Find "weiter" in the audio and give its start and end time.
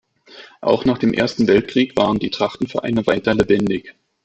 3.05-3.35